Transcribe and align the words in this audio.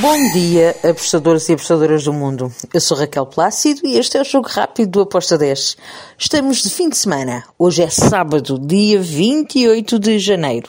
Bom 0.00 0.32
dia, 0.32 0.76
apostadores 0.82 1.48
e 1.48 1.54
apostadoras 1.54 2.04
do 2.04 2.12
mundo. 2.12 2.52
Eu 2.72 2.80
sou 2.80 2.96
Raquel 2.96 3.24
Plácido 3.24 3.80
e 3.84 3.96
este 3.96 4.18
é 4.18 4.20
o 4.20 4.24
Jogo 4.24 4.46
Rápido 4.46 4.90
do 4.90 5.00
Aposta 5.00 5.38
10. 5.38 5.76
Estamos 6.18 6.62
de 6.62 6.68
fim 6.68 6.88
de 6.88 6.96
semana. 6.98 7.44
Hoje 7.58 7.82
é 7.82 7.88
sábado, 7.88 8.58
dia 8.58 9.00
28 9.00 9.98
de 9.98 10.18
janeiro. 10.18 10.68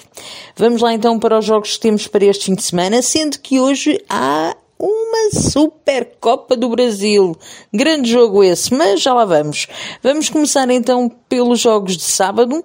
Vamos 0.55 0.82
lá 0.82 0.94
então 0.94 1.20
para 1.20 1.40
os 1.40 1.46
jogos 1.46 1.76
que 1.76 1.82
temos 1.82 2.08
para 2.08 2.26
este 2.26 2.46
fim 2.46 2.55
de 2.55 2.63
semana, 2.63 3.02
sendo 3.02 3.40
que 3.40 3.60
hoje 3.60 4.00
há 4.10 4.55
uma 4.79 5.32
Supercopa 5.34 6.55
do 6.55 6.70
Brasil. 6.70 7.36
Grande 7.73 8.09
jogo 8.09 8.44
esse, 8.44 8.73
mas 8.73 9.02
já 9.02 9.14
lá 9.14 9.25
vamos. 9.25 9.68
Vamos 10.02 10.30
começar 10.30 10.70
então 10.70 11.12
pelos 11.28 11.59
jogos 11.59 11.98
de 11.98 12.04
sábado. 12.04 12.64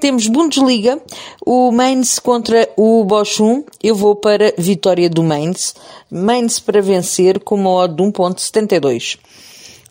Temos 0.00 0.28
Bundesliga, 0.28 1.00
o 1.44 1.72
Mainz 1.72 2.18
contra 2.18 2.68
o 2.76 3.04
Bochum. 3.04 3.64
Eu 3.82 3.94
vou 3.94 4.14
para 4.14 4.54
vitória 4.56 5.10
do 5.10 5.24
Mainz. 5.24 5.74
Mainz 6.10 6.60
para 6.60 6.80
vencer 6.80 7.40
com 7.40 7.56
uma 7.56 7.70
odd 7.70 7.96
de 7.96 8.02
1.72. 8.02 9.18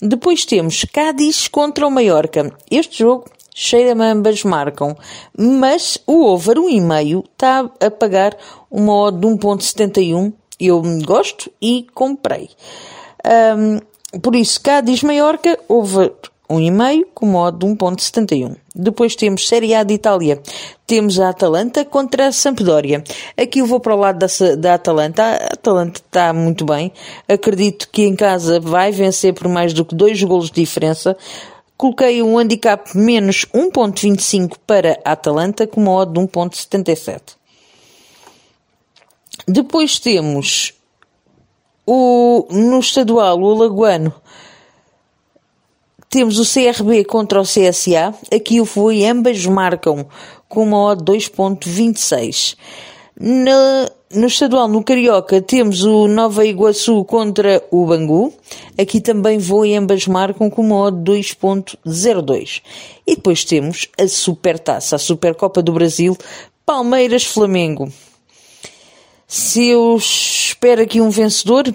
Depois 0.02 0.46
temos 0.46 0.86
Cádiz 0.94 1.48
contra 1.48 1.86
o 1.86 1.92
Mallorca. 1.92 2.54
Este 2.70 3.00
jogo 3.00 3.26
cheira-me 3.54 4.06
ambas 4.06 4.44
marcam, 4.44 4.96
mas 5.36 5.98
o 6.06 6.26
over 6.26 6.58
1,5 6.58 7.24
está 7.26 7.70
a 7.80 7.90
pagar 7.90 8.38
uma 8.70 8.94
odd 8.94 9.20
de 9.20 9.28
1.71. 9.28 10.32
Eu 10.60 10.82
gosto 11.04 11.52
e 11.62 11.86
comprei. 11.94 12.50
Um, 13.26 14.20
por 14.20 14.36
isso, 14.36 14.62
Cádiz 14.62 15.04
Mallorca, 15.04 15.60
over 15.68 16.14
1,5 16.50 17.06
com 17.14 17.26
modo 17.26 17.66
de 17.66 17.74
1.71. 17.74 18.56
Depois 18.74 19.16
temos 19.16 19.48
Série 19.48 19.74
A 19.74 19.84
de 19.84 19.96
Itália. 19.96 20.42
Temos 20.86 21.20
a 21.20 21.30
Atalanta 21.30 21.84
contra 21.84 22.28
a 22.28 22.32
Sampdoria. 22.32 23.04
Aqui 23.36 23.60
eu 23.60 23.66
vou 23.66 23.80
para 23.80 23.96
o 23.96 24.00
lado 24.00 24.20
da, 24.20 24.56
da 24.56 24.74
Atalanta. 24.76 25.24
A 25.24 25.36
Atalanta 25.54 26.00
está 26.00 26.32
muito 26.32 26.66
bem. 26.66 26.92
Acredito 27.28 27.90
que 27.92 28.04
em 28.04 28.16
casa 28.16 28.60
vai 28.60 28.92
vencer 28.92 29.34
por 29.34 29.48
mais 29.48 29.74
do 29.74 29.84
que 29.84 29.96
dois 29.96 30.22
golos 30.24 30.50
de 30.50 30.62
diferença. 30.62 31.18
Coloquei 31.76 32.24
um 32.24 32.38
handicap 32.38 32.98
menos 32.98 33.46
1.25 33.54 34.58
para 34.66 35.00
a 35.04 35.12
Atalanta 35.12 35.68
com 35.68 35.82
modo 35.82 36.14
de 36.14 36.28
1.77. 36.28 37.36
Depois 39.48 40.00
temos 40.00 40.74
o, 41.86 42.48
no 42.50 42.80
estadual 42.80 43.40
o 43.40 43.52
Alagoano 43.52 44.14
temos 46.18 46.40
o 46.40 46.52
CRB 46.52 47.06
contra 47.06 47.40
o 47.40 47.44
CSA. 47.44 48.12
Aqui 48.34 48.60
o 48.60 48.66
fui, 48.66 49.06
ambas 49.06 49.46
marcam 49.46 50.08
com 50.50 50.64
uma 50.64 50.86
odd 50.86 51.04
2.26. 51.04 52.58
no 53.20 54.26
estadual, 54.26 54.68
no 54.68 54.84
Carioca, 54.84 55.40
temos 55.44 55.84
o 55.84 56.08
Nova 56.08 56.44
Iguaçu 56.44 57.06
contra 57.06 57.64
o 57.70 57.86
Bangu. 57.86 58.34
Aqui 58.76 59.00
também 59.00 59.38
vou 59.38 59.64
e 59.64 59.76
ambas 59.76 60.08
marcam 60.08 60.50
com 60.50 60.64
uma 60.64 60.88
odd 60.88 61.04
2.02. 61.04 62.64
E 63.06 63.16
depois 63.16 63.46
temos 63.46 63.88
a 63.96 64.08
Supertaça, 64.08 64.96
a 64.96 65.00
Supercopa 65.00 65.62
do 65.62 65.72
Brasil, 65.72 66.18
Palmeiras-Flamengo. 66.66 67.94
Se 69.28 69.68
eu 69.68 69.96
espero 69.96 70.82
aqui 70.82 71.00
um 71.00 71.12
vencedor, 71.12 71.72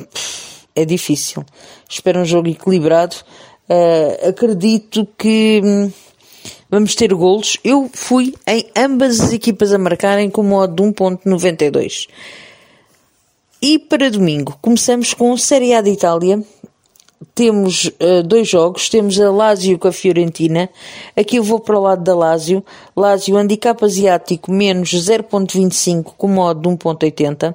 é 0.74 0.84
difícil. 0.84 1.44
Espero 1.88 2.18
um 2.18 2.24
jogo 2.24 2.48
equilibrado. 2.48 3.14
Uh, 3.68 4.28
acredito 4.28 5.06
que 5.16 5.60
hum, 5.64 5.90
vamos 6.70 6.94
ter 6.94 7.12
golos. 7.14 7.58
Eu 7.62 7.90
fui 7.92 8.34
em 8.46 8.66
ambas 8.76 9.20
as 9.20 9.32
equipas 9.32 9.72
a 9.72 9.78
marcarem 9.78 10.30
com 10.30 10.42
modo 10.42 10.74
de 10.74 10.82
1.92. 10.82 12.08
E 13.60 13.78
para 13.78 14.10
domingo, 14.10 14.58
começamos 14.60 15.14
com 15.14 15.36
Série 15.36 15.72
A 15.72 15.80
de 15.80 15.90
Itália. 15.90 16.42
Temos 17.34 17.84
uh, 17.84 18.22
dois 18.24 18.48
jogos, 18.48 18.88
temos 18.88 19.20
a 19.20 19.30
Lazio 19.30 19.78
com 19.78 19.86
a 19.86 19.92
Fiorentina. 19.92 20.68
Aqui 21.16 21.36
eu 21.36 21.44
vou 21.44 21.60
para 21.60 21.78
o 21.78 21.82
lado 21.82 22.02
da 22.02 22.14
Lazio. 22.14 22.64
Lazio, 22.96 23.36
handicap 23.36 23.82
asiático, 23.84 24.50
menos 24.50 24.90
0.25 24.90 26.14
com 26.18 26.26
modo 26.26 26.60
de 26.60 26.76
1.80. 26.76 27.54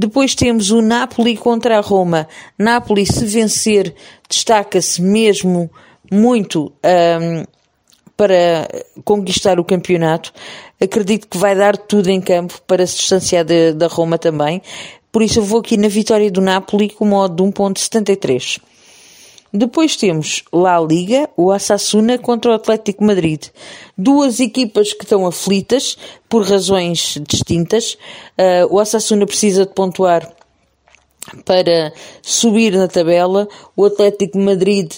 Depois 0.00 0.34
temos 0.34 0.70
o 0.70 0.80
Napoli 0.80 1.36
contra 1.36 1.76
a 1.76 1.82
Roma. 1.82 2.26
Napoli, 2.58 3.04
se 3.04 3.26
vencer, 3.26 3.94
destaca-se 4.26 5.02
mesmo 5.02 5.70
muito 6.10 6.72
um, 6.82 7.44
para 8.16 8.66
conquistar 9.04 9.60
o 9.60 9.64
campeonato. 9.64 10.32
Acredito 10.80 11.28
que 11.28 11.36
vai 11.36 11.54
dar 11.54 11.76
tudo 11.76 12.08
em 12.08 12.18
campo 12.18 12.62
para 12.66 12.86
se 12.86 12.96
distanciar 12.96 13.44
da 13.44 13.88
Roma 13.88 14.16
também. 14.16 14.62
Por 15.12 15.20
isso 15.20 15.40
eu 15.40 15.44
vou 15.44 15.60
aqui 15.60 15.76
na 15.76 15.88
vitória 15.88 16.30
do 16.30 16.40
Napoli 16.40 16.88
com 16.88 17.04
modo 17.04 17.36
de 17.36 17.50
1.73. 17.52 18.58
Depois 19.52 19.96
temos 19.96 20.44
La 20.52 20.78
Liga, 20.80 21.28
o 21.36 21.50
Assassuna 21.50 22.18
contra 22.18 22.52
o 22.52 22.54
Atlético 22.54 23.02
Madrid. 23.02 23.46
Duas 23.98 24.38
equipas 24.38 24.92
que 24.92 25.02
estão 25.02 25.26
aflitas 25.26 25.98
por 26.28 26.44
razões 26.44 27.18
distintas. 27.26 27.94
Uh, 28.38 28.66
o 28.70 28.78
Assassuna 28.78 29.26
precisa 29.26 29.66
de 29.66 29.74
pontuar 29.74 30.30
para 31.44 31.92
subir 32.22 32.72
na 32.72 32.86
tabela. 32.86 33.48
O 33.76 33.84
Atlético 33.84 34.38
Madrid 34.38 34.92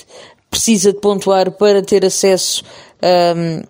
precisa 0.51 0.93
de 0.93 1.01
pontuar 1.01 1.53
para 1.53 1.83
ter 1.83 2.05
acesso 2.05 2.63
um, 3.03 3.63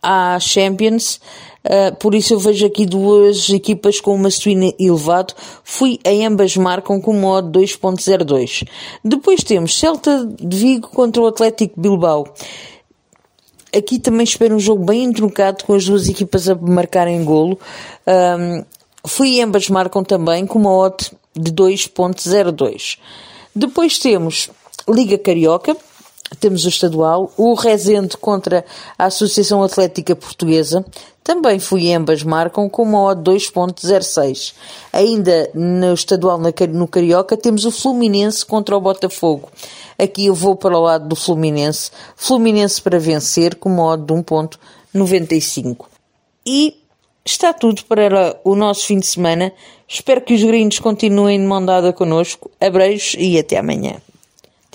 à 0.00 0.38
Champions. 0.38 1.20
Uh, 1.66 1.94
por 1.96 2.14
isso 2.14 2.34
eu 2.34 2.38
vejo 2.38 2.64
aqui 2.64 2.86
duas 2.86 3.48
equipas 3.50 4.00
com 4.00 4.14
uma 4.14 4.30
swing 4.30 4.74
elevado. 4.78 5.34
Fui 5.64 5.98
em 6.04 6.24
ambas 6.24 6.56
marcam 6.56 7.00
com 7.00 7.12
modo 7.12 7.58
2.02. 7.58 8.66
Depois 9.04 9.42
temos 9.42 9.76
Celta 9.78 10.24
de 10.26 10.56
Vigo 10.56 10.88
contra 10.88 11.20
o 11.20 11.26
Atlético 11.26 11.80
Bilbao. 11.80 12.32
Aqui 13.76 13.98
também 13.98 14.24
espero 14.24 14.54
um 14.54 14.60
jogo 14.60 14.84
bem 14.84 15.04
entroncado 15.04 15.64
com 15.64 15.74
as 15.74 15.84
duas 15.84 16.08
equipas 16.08 16.48
a 16.48 16.54
marcarem 16.54 17.24
golo. 17.24 17.58
Um, 18.06 18.64
fui 19.04 19.38
em 19.38 19.42
ambas 19.42 19.68
marcam 19.68 20.04
também 20.04 20.46
com 20.46 20.60
uma 20.60 20.72
odd 20.72 21.10
de 21.34 21.52
2.02. 21.52 22.98
Depois 23.54 23.98
temos 23.98 24.50
Liga 24.88 25.18
Carioca 25.18 25.76
temos 26.34 26.64
o 26.64 26.68
estadual, 26.68 27.32
o 27.36 27.54
Rezende 27.54 28.16
contra 28.16 28.64
a 28.98 29.04
Associação 29.06 29.62
Atlética 29.62 30.16
Portuguesa, 30.16 30.84
também 31.22 31.58
fui 31.58 31.92
ambas 31.92 32.22
marcam 32.22 32.68
com 32.68 32.84
uma 32.84 33.02
odd 33.02 33.22
2.06. 33.28 34.54
Ainda 34.92 35.50
no 35.54 35.92
estadual 35.92 36.38
no 36.38 36.86
Carioca 36.86 37.36
temos 37.36 37.64
o 37.64 37.72
Fluminense 37.72 38.46
contra 38.46 38.76
o 38.76 38.80
Botafogo. 38.80 39.50
Aqui 39.98 40.26
eu 40.26 40.34
vou 40.34 40.54
para 40.54 40.78
o 40.78 40.82
lado 40.82 41.08
do 41.08 41.16
Fluminense. 41.16 41.90
Fluminense 42.14 42.80
para 42.80 43.00
vencer 43.00 43.56
com 43.56 43.68
uma 43.68 43.84
odd 43.86 44.04
de 44.04 44.14
1.95. 44.14 45.86
E 46.46 46.76
está 47.24 47.52
tudo 47.52 47.84
para 47.86 48.38
o 48.44 48.54
nosso 48.54 48.86
fim 48.86 49.00
de 49.00 49.06
semana. 49.06 49.52
Espero 49.88 50.20
que 50.20 50.34
os 50.34 50.42
gringos 50.44 50.78
continuem 50.78 51.40
de 51.40 51.46
mão 51.46 51.64
dada 51.64 51.92
connosco. 51.92 52.50
Abreijos 52.60 53.16
e 53.18 53.36
até 53.36 53.58
amanhã. 53.58 53.96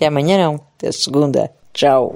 Até 0.01 0.07
amanhã 0.07 0.35
não, 0.35 0.55
até 0.55 0.91
segunda. 0.91 1.51
Tchau. 1.73 2.15